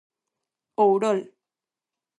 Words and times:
Ourol. 0.85 1.19